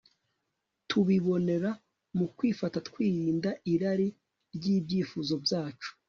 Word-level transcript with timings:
tubibonera 0.89 1.71
mu 2.17 2.27
kwifata 2.37 2.77
twirinda 2.87 3.49
irari 3.73 4.07
n'ibyifuzo 4.61 5.33
byacu 5.45 5.89